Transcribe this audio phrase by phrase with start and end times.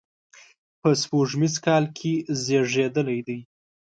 [0.81, 2.13] په سپوږمیز کال کې
[2.43, 3.39] زیږېدلی دی.